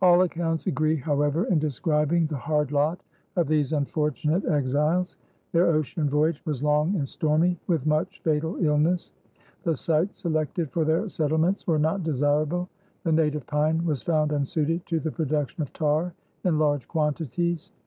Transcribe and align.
All 0.00 0.22
accounts 0.22 0.66
agree, 0.66 0.96
however, 0.96 1.44
in 1.44 1.58
describing 1.58 2.24
the 2.26 2.38
hard 2.38 2.72
lot 2.72 3.02
of 3.36 3.48
these 3.48 3.74
unfortunate 3.74 4.46
exiles. 4.46 5.18
Their 5.52 5.66
ocean 5.66 6.08
voyage 6.08 6.40
was 6.46 6.62
long 6.62 6.96
and 6.96 7.06
stormy 7.06 7.58
with 7.66 7.84
much 7.84 8.22
fatal 8.24 8.56
illness. 8.64 9.12
The 9.64 9.76
sites 9.76 10.20
selected 10.20 10.70
for 10.70 10.86
their 10.86 11.06
settlements 11.10 11.66
were 11.66 11.78
not 11.78 12.02
desirable. 12.02 12.70
The 13.04 13.12
native 13.12 13.46
pine 13.46 13.84
was 13.84 14.00
found 14.00 14.32
unsuited 14.32 14.86
to 14.86 15.00
the 15.00 15.12
production 15.12 15.60
of 15.62 15.70
tar 15.74 16.14
in 16.44 16.58
large 16.58 16.88
quantities. 16.88 17.70